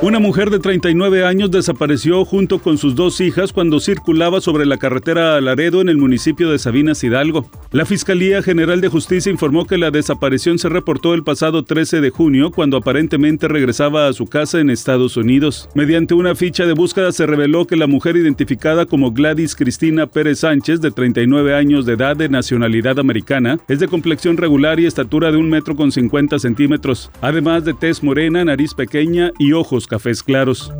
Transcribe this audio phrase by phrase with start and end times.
[0.00, 4.76] Una mujer de 39 años desapareció junto con sus dos hijas cuando circulaba sobre la
[4.76, 7.50] carretera Laredo en el municipio de Sabinas Hidalgo.
[7.72, 12.10] La Fiscalía General de Justicia informó que la desaparición se reportó el pasado 13 de
[12.10, 15.68] junio cuando aparentemente regresaba a su casa en Estados Unidos.
[15.74, 20.38] Mediante una ficha de búsqueda se reveló que la mujer identificada como Gladys Cristina Pérez
[20.38, 25.32] Sánchez, de 39 años de edad de nacionalidad americana, es de complexión regular y estatura
[25.32, 30.22] de un metro con 50 centímetros, además de tez morena, nariz pequeña y ojos cafés
[30.22, 30.72] claros.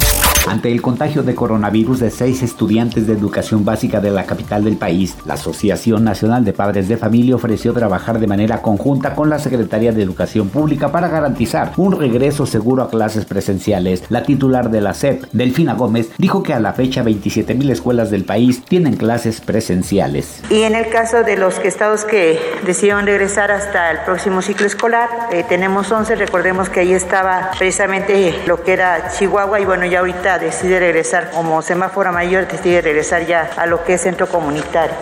[0.48, 4.78] Ante el contagio de coronavirus de seis estudiantes de educación básica de la capital del
[4.78, 9.38] país, la Asociación Nacional de Padres de Familia ofreció trabajar de manera conjunta con la
[9.38, 14.04] Secretaría de Educación Pública para garantizar un regreso seguro a clases presenciales.
[14.08, 18.10] La titular de la SEP, Delfina Gómez, dijo que a la fecha 27 mil escuelas
[18.10, 20.42] del país tienen clases presenciales.
[20.48, 25.10] Y en el caso de los estados que decidieron regresar hasta el próximo ciclo escolar,
[25.30, 29.98] eh, tenemos 11, recordemos que ahí estaba precisamente lo que era Chihuahua y bueno, ya
[29.98, 34.96] ahorita decide regresar como semáforo mayor, decide regresar ya a lo que es centro comunitario.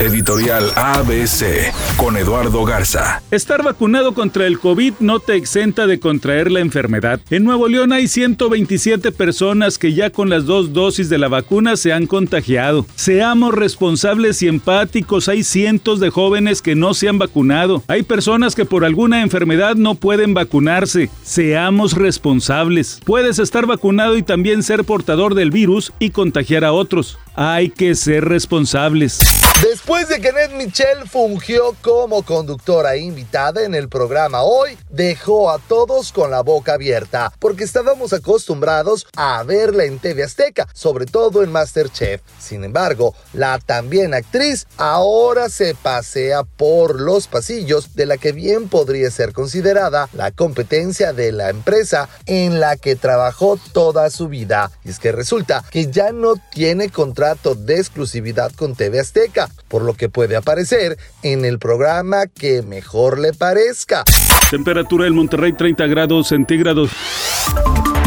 [0.00, 3.20] Editorial ABC con Eduardo Garza.
[3.30, 7.20] Estar vacunado contra el COVID no te exenta de contraer la enfermedad.
[7.28, 11.76] En Nuevo León hay 127 personas que ya con las dos dosis de la vacuna
[11.76, 12.86] se han contagiado.
[12.94, 15.28] Seamos responsables y empáticos.
[15.28, 17.82] Hay cientos de jóvenes que no se han vacunado.
[17.86, 21.10] Hay personas que por alguna enfermedad no pueden vacunarse.
[21.22, 23.00] Seamos responsables.
[23.04, 27.18] Puedes estar vacunado y también ser portador del virus y contagiar a otros.
[27.34, 29.18] Hay que ser responsables.
[29.62, 35.50] Después de que Ned Michel fungió como conductora e invitada en el programa hoy, dejó
[35.50, 41.04] a todos con la boca abierta, porque estábamos acostumbrados a verla en TV Azteca, sobre
[41.04, 42.22] todo en Masterchef.
[42.38, 48.70] Sin embargo, la también actriz ahora se pasea por los pasillos de la que bien
[48.70, 54.70] podría ser considerada la competencia de la empresa en la que trabajó toda su vida.
[54.84, 56.88] Y es que resulta que ya no tiene
[57.20, 62.62] contrato de exclusividad con TV Azteca por lo que puede aparecer en el programa que
[62.62, 64.04] mejor le parezca.
[64.50, 66.90] Temperatura en Monterrey 30 grados centígrados.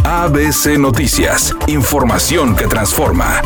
[0.03, 3.39] ABC Noticias, información que transforma.